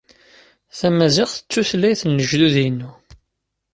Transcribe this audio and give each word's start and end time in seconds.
Tamaziɣt 0.77 1.37
d 1.43 1.47
tutlayt 1.51 2.01
n 2.05 2.11
lejdud-inu. 2.17 2.91